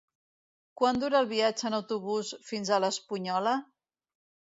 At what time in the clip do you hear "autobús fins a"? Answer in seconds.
1.79-2.79